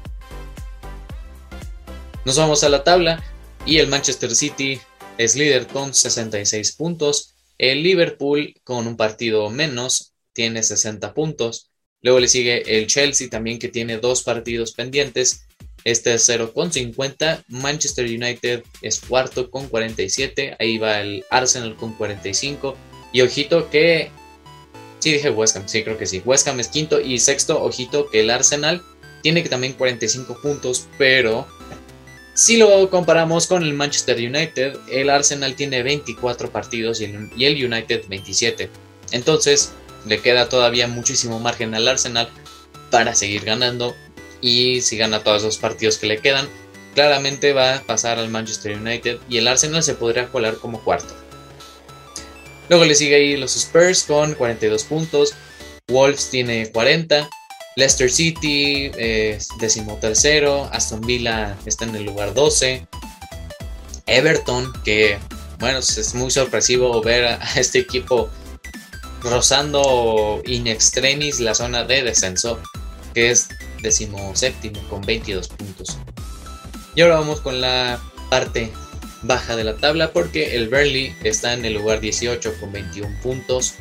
[2.24, 3.22] Nos vamos a la tabla
[3.66, 4.80] y el Manchester City
[5.18, 7.34] es líder con 66 puntos.
[7.58, 11.70] El Liverpool con un partido menos tiene 60 puntos.
[12.00, 15.46] Luego le sigue el Chelsea también que tiene dos partidos pendientes.
[15.84, 17.44] Este es 0 con 50.
[17.48, 20.56] Manchester United es cuarto con 47.
[20.58, 22.76] Ahí va el Arsenal con 45.
[23.12, 24.10] Y ojito que...
[24.98, 26.22] Sí, dije West Ham, sí, creo que sí.
[26.24, 27.62] West Ham es quinto y sexto.
[27.62, 28.82] Ojito que el Arsenal
[29.22, 31.46] tiene también 45 puntos, pero
[32.34, 38.04] si lo comparamos con el Manchester United, el Arsenal tiene 24 partidos y el, United
[38.08, 38.70] 27.
[39.12, 39.72] Entonces,
[40.06, 42.28] le queda todavía muchísimo margen al Arsenal
[42.90, 43.94] para seguir ganando
[44.42, 46.46] y si gana todos los partidos que le quedan,
[46.94, 51.14] claramente va a pasar al Manchester United y el Arsenal se podría colar como cuarto.
[52.68, 55.34] Luego le sigue ahí los Spurs con 42 puntos,
[55.88, 57.28] Wolves tiene 40,
[57.76, 62.86] Leicester City es decimotercero, Aston Villa está en el lugar 12,
[64.06, 65.18] Everton que
[65.58, 68.28] bueno es muy sorpresivo ver a este equipo
[69.22, 72.60] rozando in extremis la zona de descenso,
[73.14, 73.48] que es
[73.82, 75.98] decimoséptimo con 22 puntos.
[76.94, 78.72] Y ahora vamos con la parte
[79.22, 83.74] baja de la tabla porque el Burnley está en el lugar 18 con 21 puntos.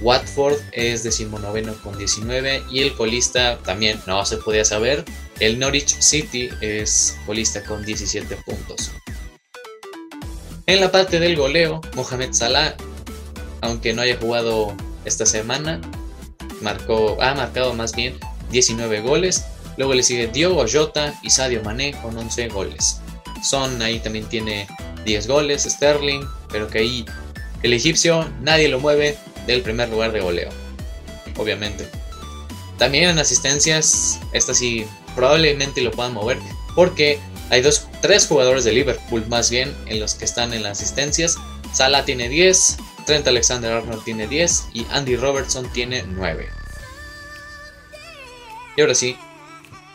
[0.00, 5.04] Watford es decimonoveno con 19 y el colista también no se podía saber.
[5.40, 8.92] El Norwich City es colista con 17 puntos.
[10.66, 12.76] En la parte del goleo, Mohamed Salah,
[13.62, 15.80] aunque no haya jugado esta semana.
[16.60, 18.18] Marcó, ha marcado más bien
[18.50, 19.44] 19 goles.
[19.76, 23.00] Luego le sigue Diogo Jota y Sadio Mané con 11 goles.
[23.42, 24.66] Son ahí también tiene
[25.04, 25.64] 10 goles.
[25.64, 27.04] Sterling, pero que ahí
[27.62, 30.50] el egipcio nadie lo mueve del primer lugar de goleo.
[31.36, 31.88] Obviamente.
[32.78, 36.38] También en asistencias, esta sí probablemente lo puedan mover
[36.76, 37.18] porque
[37.50, 41.36] hay dos, tres jugadores de Liverpool más bien en los que están en las asistencias.
[41.72, 46.48] Salah tiene 10, Trent Alexander Arnold tiene 10 y Andy Robertson tiene 9.
[48.78, 49.16] Y ahora sí,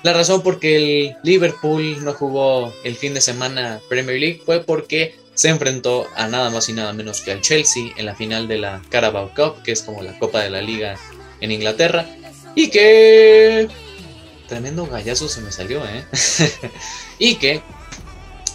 [0.04, 4.62] la razón por que el Liverpool no jugó el fin de semana Premier League fue
[4.62, 8.50] porque se enfrentó a nada más y nada menos que al Chelsea en la final
[8.50, 10.98] de la Carabao Cup, que es como la Copa de la Liga
[11.40, 12.06] en Inglaterra,
[12.56, 13.70] y que...
[14.50, 16.04] Tremendo gallazo se me salió, ¿eh?
[17.20, 17.62] y que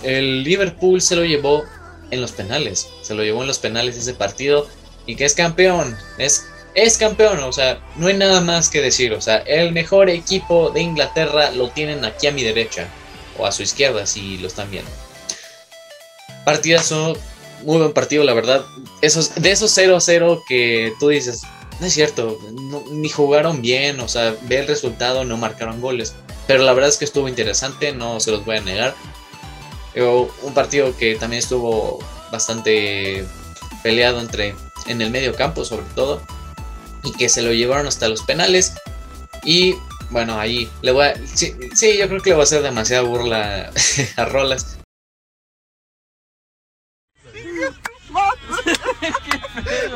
[0.02, 1.64] el Liverpool se lo llevó
[2.10, 4.68] en los penales, se lo llevó en los penales ese partido,
[5.06, 6.48] y que es campeón, es,
[6.84, 10.70] es campeón, o sea, no hay nada más que decir, o sea, el mejor equipo
[10.70, 12.88] de Inglaterra lo tienen aquí a mi derecha,
[13.36, 14.90] o a su izquierda si lo están viendo.
[16.44, 17.16] Partidazo,
[17.64, 18.64] muy buen partido, la verdad.
[19.02, 21.42] Esos, de esos 0-0 que tú dices,
[21.80, 22.38] no es cierto,
[22.90, 26.14] ni jugaron bien, o sea, ve el resultado, no marcaron goles.
[26.46, 28.94] Pero la verdad es que estuvo interesante, no se los voy a negar.
[29.94, 31.98] Un partido que también estuvo
[32.30, 33.24] bastante
[33.82, 34.54] peleado entre
[34.86, 36.22] en el medio campo sobre todo
[37.09, 38.75] y que se lo llevaron hasta los penales
[39.42, 39.75] y
[40.11, 43.03] bueno ahí le voy a sí, sí yo creo que le voy a hacer demasiada
[43.03, 43.73] burla
[44.16, 44.79] a Rolas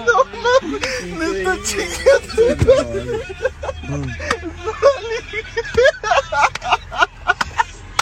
[0.04, 2.42] No mames, me está chingando.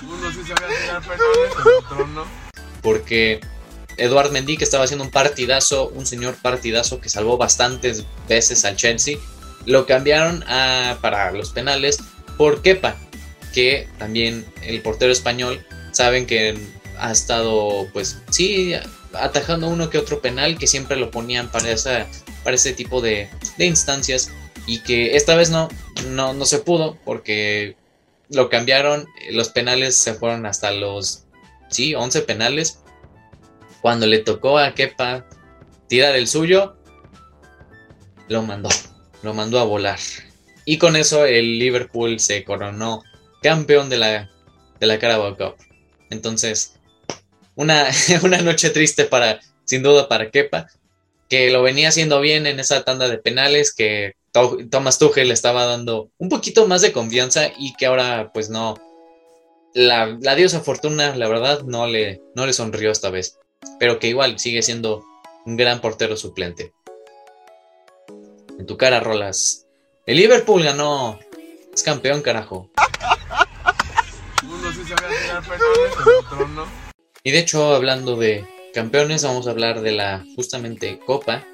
[0.02, 2.24] Uno sí sabía tirar penales, el otro no.
[2.82, 3.40] Porque
[4.00, 8.76] Eduard Mendy, que estaba haciendo un partidazo, un señor partidazo que salvó bastantes veces al
[8.76, 9.18] Chelsea,
[9.66, 11.98] lo cambiaron a, para los penales
[12.36, 12.96] por Kepa,
[13.52, 16.58] que también el portero español, saben que
[16.98, 18.74] ha estado, pues sí,
[19.12, 22.06] atajando uno que otro penal que siempre lo ponían para, esa,
[22.44, 24.30] para ese tipo de, de instancias
[24.66, 25.68] y que esta vez no,
[26.08, 27.76] no, no se pudo porque
[28.30, 31.24] lo cambiaron, los penales se fueron hasta los,
[31.68, 32.78] sí, 11 penales.
[33.82, 35.26] Cuando le tocó a Kepa
[35.88, 36.76] tirar el suyo,
[38.28, 38.68] lo mandó,
[39.22, 39.98] lo mandó a volar.
[40.64, 43.02] Y con eso el Liverpool se coronó
[43.42, 44.30] campeón de la,
[44.78, 45.56] de la Carabao Cup.
[46.10, 46.74] Entonces,
[47.56, 47.88] una,
[48.22, 50.68] una noche triste para, sin duda, para Kepa,
[51.28, 55.64] que lo venía haciendo bien en esa tanda de penales, que Thomas Tuchel le estaba
[55.64, 58.76] dando un poquito más de confianza y que ahora, pues no,
[59.74, 63.38] la, la diosa fortuna, la verdad, no le, no le sonrió esta vez,
[63.78, 65.04] pero que igual sigue siendo
[65.46, 66.72] un gran portero suplente.
[68.58, 69.66] En tu cara, Rolas.
[70.06, 71.18] El Liverpool ganó.
[71.72, 72.70] Es campeón, carajo.
[74.42, 76.66] Uno sí sabía tirar penales, el otro no.
[77.22, 81.44] Y de hecho, hablando de campeones, vamos a hablar de la justamente Copa,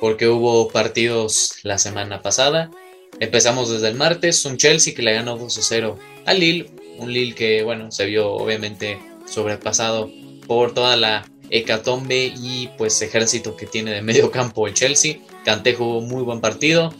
[0.00, 2.70] porque hubo partidos la semana pasada.
[3.18, 7.34] Empezamos desde el martes, un Chelsea que le ganó 2 0 al Lille, un Lille
[7.34, 10.10] que, bueno, se vio obviamente sobrepasado
[10.46, 15.18] por toda la hecatombe y pues ejército que tiene de medio campo el Chelsea.
[15.44, 16.94] Kanté jugó muy buen partido.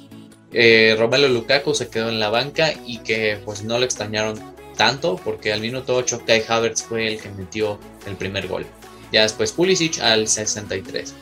[0.53, 4.41] Eh, Romelu Lukaku se quedó en la banca y que pues no lo extrañaron
[4.77, 8.67] tanto porque al minuto 8 Kai Havertz fue el que metió el primer gol.
[9.13, 11.15] Ya después Pulisic al 63.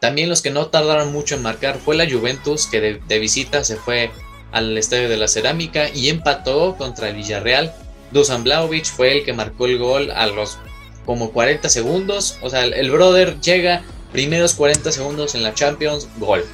[0.00, 3.76] También los que no tardaron mucho en marcar fue la Juventus que de, visita se
[3.76, 4.10] fue
[4.52, 7.74] al Estadio de la Cerámica y empató contra el Villarreal.
[8.12, 10.58] Dusan Blaovic fue el que marcó el gol a los
[11.08, 12.36] como 40 segundos.
[12.42, 16.44] O sea, el brother llega primeros 40 segundos en la Champions, gol.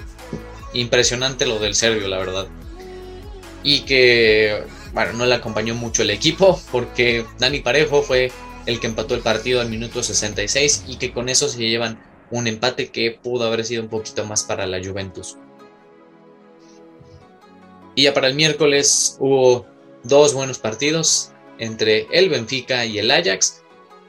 [0.72, 2.46] Impresionante lo del serbio, la verdad.
[3.64, 4.62] Y que,
[4.92, 8.30] bueno, no le acompañó mucho el equipo porque Dani Parejo fue
[8.66, 12.46] el que empató el partido al minuto 66 y que con eso se llevan un
[12.46, 15.36] empate que pudo haber sido un poquito más para la Juventus.
[17.96, 19.66] Y ya para el miércoles hubo
[20.04, 23.63] dos buenos partidos entre el Benfica y el Ajax,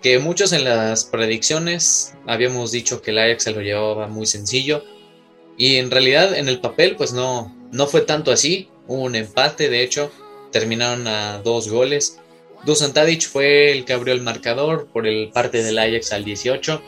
[0.05, 4.85] que muchos en las predicciones habíamos dicho que el Ajax se lo llevaba muy sencillo.
[5.57, 9.81] Y en realidad en el papel pues no, no fue tanto así, un empate de
[9.81, 10.11] hecho,
[10.51, 12.19] terminaron a dos goles.
[12.67, 16.83] Dusan Tadic fue el que abrió el marcador por el parte del Ajax al 18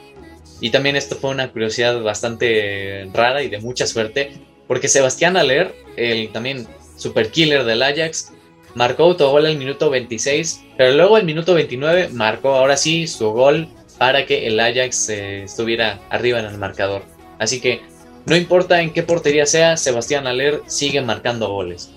[0.62, 4.34] y también esto fue una curiosidad bastante rara y de mucha suerte
[4.68, 8.32] porque Sebastián Aller, el también super killer del Ajax,
[8.78, 13.68] marcó autogol al minuto 26, pero luego al minuto 29 marcó ahora sí su gol
[13.98, 17.02] para que el Ajax eh, estuviera arriba en el marcador.
[17.40, 17.82] Así que
[18.28, 21.90] no importa en qué portería sea, Sebastián Aller sigue marcando goles.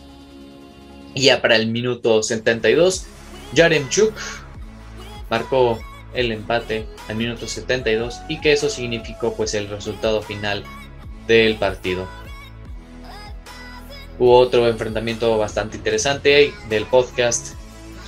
[1.15, 3.05] Y ya para el minuto 72,
[3.53, 4.15] Yaremchuk
[5.29, 5.79] marcó
[6.15, 10.65] el empate al minuto 72 y que eso significó pues el resultado final
[11.27, 12.09] del partido.
[14.21, 17.55] Hubo otro enfrentamiento bastante interesante del podcast.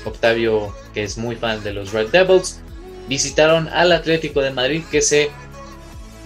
[0.05, 2.61] Octavio, que es muy fan de los Red Devils,
[3.09, 5.31] visitaron al Atlético de Madrid que se,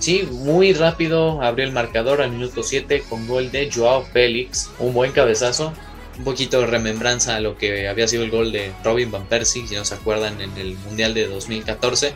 [0.01, 4.93] sí, muy rápido abrió el marcador al minuto 7 con gol de Joao Félix, un
[4.93, 5.73] buen cabezazo,
[6.19, 9.69] un poquito de remembranza a lo que había sido el gol de Robin Van Persie,
[9.69, 12.13] si no se acuerdan, en el Mundial de 2014.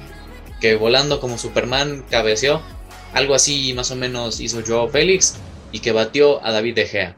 [0.60, 2.62] que volando como Superman cabeceó.
[3.12, 5.36] Algo así más o menos hizo Joao Félix
[5.70, 7.16] y que batió a David De Gea.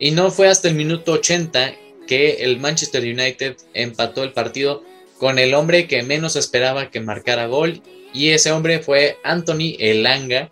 [0.00, 1.74] Y no fue hasta el minuto 80
[2.08, 4.82] que el Manchester United empató el partido
[5.18, 7.82] con el hombre que menos esperaba que marcara gol
[8.12, 10.50] y ese hombre fue Anthony Elanga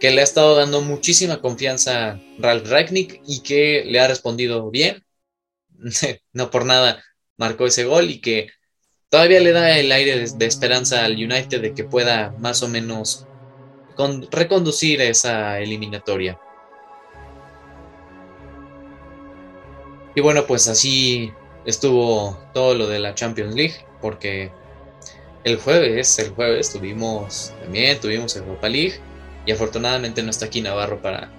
[0.00, 4.70] que le ha estado dando muchísima confianza a Ralph Ragnick y que le ha respondido
[4.70, 5.04] bien.
[6.32, 7.02] no por nada
[7.36, 8.48] marcó ese gol y que
[9.08, 13.26] todavía le da el aire de, esperanza al United de que pueda más o menos
[14.30, 16.38] reconducir esa eliminatoria.
[20.18, 21.32] Y bueno, pues así
[21.64, 24.50] estuvo todo lo de la Champions League, porque
[25.44, 28.94] el jueves, el jueves tuvimos también tuvimos Europa League
[29.46, 31.30] y afortunadamente no está aquí Navarro para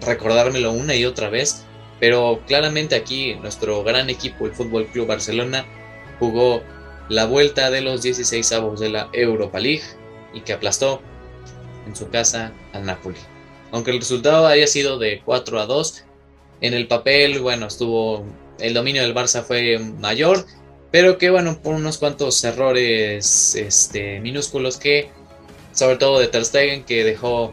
[0.00, 1.66] recordármelo una y otra vez,
[2.00, 5.66] pero claramente aquí nuestro gran equipo, el Fútbol Club Barcelona,
[6.18, 6.62] jugó
[7.10, 9.84] la vuelta de los 16 avos de la Europa League
[10.32, 11.02] y que aplastó
[11.86, 13.18] en su casa al Napoli.
[13.72, 16.06] Aunque el resultado haya sido de 4 a 2,
[16.60, 18.24] en el papel, bueno, estuvo
[18.58, 20.46] el dominio del Barça fue mayor,
[20.90, 25.10] pero que bueno, por unos cuantos errores este, minúsculos que,
[25.72, 27.52] sobre todo de Ter Stegen, que dejó,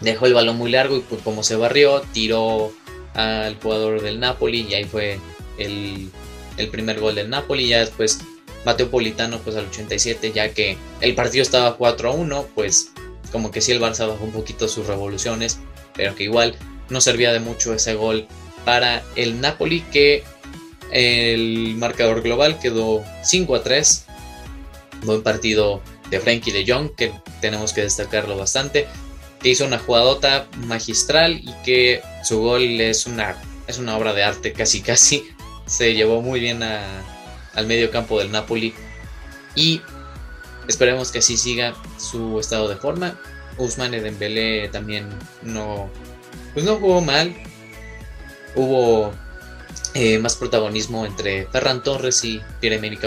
[0.00, 2.72] dejó el balón muy largo y pues como se barrió, tiró
[3.14, 5.20] al jugador del Napoli y ahí fue
[5.58, 6.10] el,
[6.56, 7.68] el primer gol del Napoli.
[7.68, 8.18] Ya después
[8.64, 12.90] Mateo Politano pues al 87, ya que el partido estaba 4 a 1, pues
[13.30, 15.60] como que sí el Barça bajó un poquito sus revoluciones,
[15.94, 16.56] pero que igual
[16.88, 18.26] no servía de mucho ese gol
[18.64, 20.24] para el Napoli que
[20.90, 24.06] el marcador global quedó 5 a 3.
[25.02, 28.86] Buen partido de Frankie de Jong que tenemos que destacarlo bastante.
[29.40, 34.22] Que hizo una jugadota magistral y que su gol es una, es una obra de
[34.22, 35.24] arte casi casi.
[35.66, 38.72] Se llevó muy bien al medio campo del Napoli.
[39.54, 39.80] Y
[40.68, 43.18] esperemos que así siga su estado de forma.
[43.58, 45.08] Usman Dembélé también
[45.42, 45.90] no,
[46.54, 47.34] pues no jugó mal.
[48.54, 49.12] Hubo
[49.94, 53.00] eh, más protagonismo entre Ferran Torres y Pierre-Emerick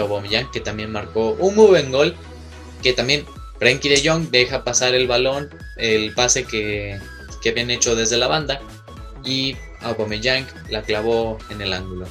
[0.52, 2.14] que también marcó un muy buen gol,
[2.82, 3.26] que también
[3.58, 6.98] Frenkie de Jong deja pasar el balón, el pase que,
[7.42, 8.60] que habían hecho desde la banda,
[9.24, 12.06] y Aubameyang la clavó en el ángulo.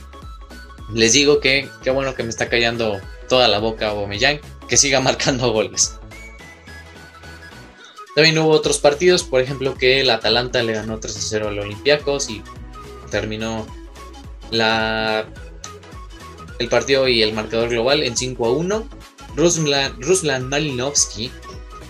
[0.94, 5.00] Les digo que qué bueno que me está callando toda la boca Aubameyang, que siga
[5.02, 5.97] marcando goles.
[8.18, 11.60] También hubo otros partidos, por ejemplo que el Atalanta le ganó 3 a 0 al
[11.60, 12.42] Olympiacos y
[13.12, 13.68] terminó
[14.50, 15.28] la,
[16.58, 18.90] el partido y el marcador global en 5 a 1.
[19.36, 21.30] Ruslan, Ruslan Malinovsky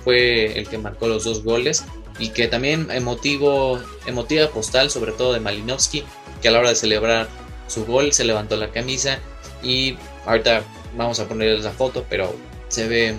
[0.04, 1.86] fue el que marcó los dos goles
[2.20, 6.04] y que también emotivo, emotiva postal, sobre todo de Malinovsky,
[6.42, 7.30] que a la hora de celebrar
[7.68, 9.20] su gol se levantó la camisa
[9.64, 10.62] y ahorita
[10.98, 12.36] vamos a ponerles la foto, pero
[12.68, 13.16] se ve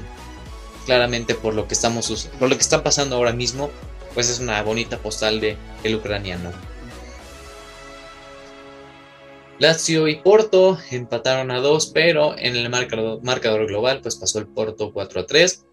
[0.89, 3.69] claramente por lo que estamos por lo que está pasando ahora mismo,
[4.15, 6.51] pues es una bonita postal de el ucraniano.
[9.59, 14.91] Lazio y Porto empataron a 2, pero en el marcador, global pues pasó el Porto
[14.95, 15.67] 4 a 3.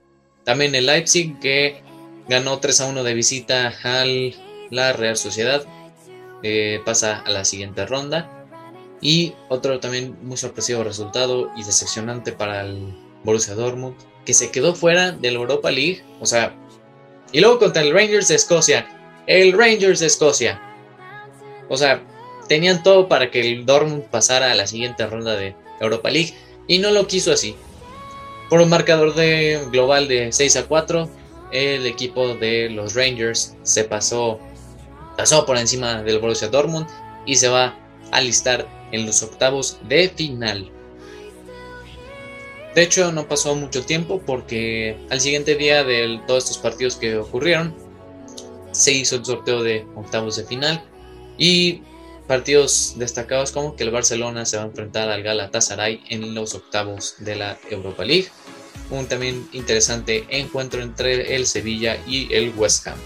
[0.43, 1.82] También el Leipzig que
[2.28, 4.36] ganó 3 a 1 de visita al
[4.70, 5.63] la Real Sociedad.
[6.43, 8.45] Eh, pasa a la siguiente ronda.
[8.99, 12.93] Y otro también muy sorpresivo resultado y decepcionante para el
[13.24, 13.95] Borussia Dortmund
[14.26, 16.03] que se quedó fuera de la Europa League.
[16.19, 16.55] O sea,
[17.32, 18.88] y luego contra el Rangers de Escocia.
[19.28, 20.61] El Rangers de Escocia.
[21.69, 22.01] O sea,
[22.47, 26.34] tenían todo para que el Dortmund pasara a la siguiente ronda de Europa League.
[26.67, 27.55] Y no lo quiso así.
[28.49, 31.09] Por un marcador de global de 6 a 4,
[31.51, 34.39] el equipo de los Rangers se pasó,
[35.17, 36.88] pasó por encima del Borussia Dortmund
[37.26, 37.78] y se va
[38.11, 40.71] a listar en los octavos de final.
[42.76, 47.15] De hecho, no pasó mucho tiempo porque al siguiente día de todos estos partidos que
[47.15, 47.73] ocurrieron,
[48.73, 50.84] se hizo el sorteo de octavos de final
[51.38, 51.82] y
[52.28, 57.15] partidos destacados como que el Barcelona se va a enfrentar al Galatasaray en los octavos
[57.19, 58.28] de la Europa League.
[58.89, 62.97] Un también interesante encuentro entre el Sevilla y el West Ham.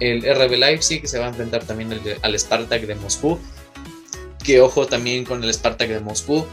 [0.00, 3.38] El RB Leipzig se va a enfrentar también al Spartak de Moscú.
[4.42, 6.46] Que ojo también con el Spartak de Moscú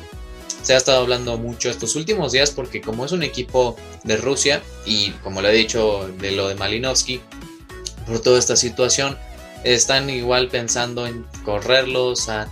[0.62, 4.62] se ha estado hablando mucho estos últimos días porque como es un equipo de Rusia
[4.86, 7.22] y como le he dicho de lo de Malinovsky,
[8.05, 9.18] por toda esta situación,
[9.64, 12.49] están igual pensando en correrlos a,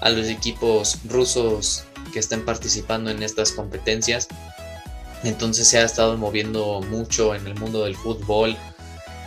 [0.00, 4.28] a los equipos rusos que estén participando en estas competencias.
[5.24, 8.56] Entonces se ha estado moviendo mucho en el mundo del fútbol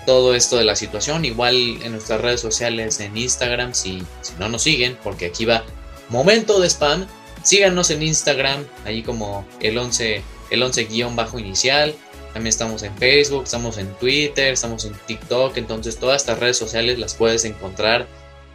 [0.05, 1.26] todo esto de la situación.
[1.26, 5.64] Igual en nuestras redes sociales, en Instagram, si, si no nos siguen, porque aquí va
[6.09, 7.05] momento de spam
[7.44, 11.96] Síganos en Instagram, ahí como el 11 el 11 guion bajo inicial.
[12.34, 15.58] También estamos en Facebook, estamos en Twitter, estamos en TikTok.
[15.58, 18.08] Entonces todas estas redes sociales las puedes encontrar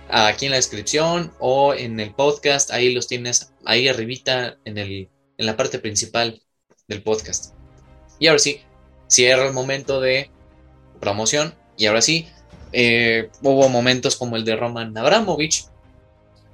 [0.09, 2.71] aquí en la descripción o en el podcast.
[2.71, 6.41] Ahí los tienes ahí arribita en, el, en la parte principal
[6.87, 7.55] del podcast.
[8.19, 8.61] Y ahora sí,
[9.09, 10.31] cierra el momento de
[11.01, 11.55] promoción.
[11.77, 12.29] Y ahora sí,
[12.73, 15.67] eh, hubo momentos como el de Roman Abramovich,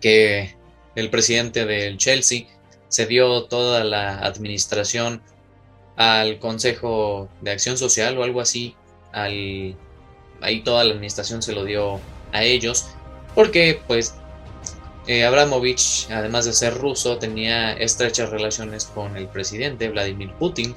[0.00, 0.56] que
[0.94, 2.46] el presidente del Chelsea
[2.88, 5.22] se dio toda la administración
[5.96, 8.74] al Consejo de Acción Social o algo así.
[9.12, 9.76] Ahí
[10.64, 12.00] toda la administración se lo dio
[12.32, 12.88] a ellos.
[13.34, 14.14] Porque pues
[15.06, 20.74] eh, Abramovich, además de ser ruso, tenía estrechas relaciones con el presidente Vladimir Putin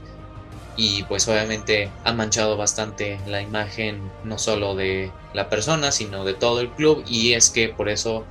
[0.78, 6.34] y pues obviamente ha manchado bastante la imagen no solo de la persona sino de
[6.34, 8.26] todo el club y es que por eso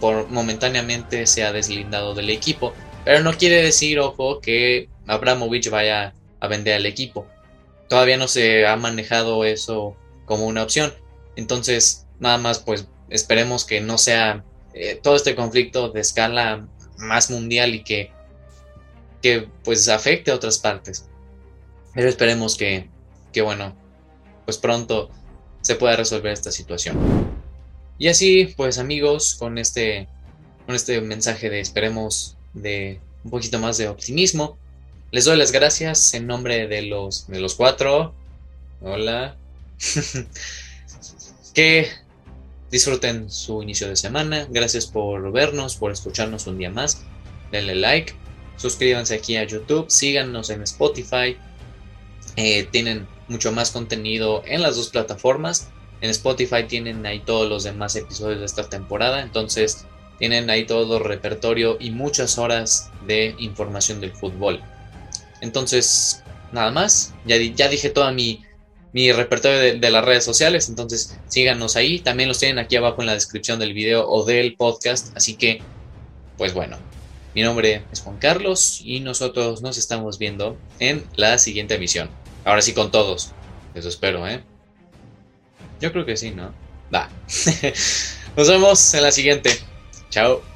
[0.00, 2.72] por momentáneamente se ha deslindado del equipo.
[3.04, 7.26] Pero no quiere decir ojo que Abramovich vaya a vender al equipo.
[7.88, 10.92] Todavía no se ha manejado eso como una opción.
[11.36, 16.66] Entonces nada más pues esperemos que no sea eh, todo este conflicto de escala
[16.98, 18.12] más mundial y que
[19.22, 21.08] que pues afecte a otras partes.
[21.94, 22.90] Pero esperemos que,
[23.32, 23.74] que, bueno,
[24.44, 25.10] pues pronto
[25.60, 27.31] se pueda resolver esta situación.
[27.98, 30.08] Y así, pues amigos, con este,
[30.66, 34.58] con este mensaje de esperemos de un poquito más de optimismo,
[35.10, 38.14] les doy las gracias en nombre de los, de los cuatro.
[38.80, 39.36] Hola.
[41.54, 41.88] que
[42.70, 44.46] disfruten su inicio de semana.
[44.48, 47.02] Gracias por vernos, por escucharnos un día más.
[47.50, 48.14] Denle like.
[48.56, 49.90] Suscríbanse aquí a YouTube.
[49.90, 51.36] Síganos en Spotify.
[52.36, 55.68] Eh, tienen mucho más contenido en las dos plataformas.
[56.02, 59.22] En Spotify tienen ahí todos los demás episodios de esta temporada.
[59.22, 59.86] Entonces
[60.18, 64.60] tienen ahí todo el repertorio y muchas horas de información del fútbol.
[65.40, 67.14] Entonces, nada más.
[67.24, 68.42] Ya, ya dije todo mi,
[68.92, 70.68] mi repertorio de, de, las redes sociales.
[70.68, 72.00] Entonces síganos ahí.
[72.00, 75.16] También los tienen aquí abajo en la descripción del video o del podcast.
[75.16, 75.62] Así que,
[76.36, 76.76] pues bueno.
[77.34, 82.10] Mi nombre es Juan Carlos y nosotros nos estamos viendo en la siguiente emisión.
[82.44, 83.30] Ahora sí con todos.
[83.74, 84.44] Eso espero, ¿eh?
[85.82, 86.54] Yo creo que sí, ¿no?
[86.94, 87.08] Va.
[88.36, 89.50] Nos vemos en la siguiente.
[90.10, 90.51] Chao.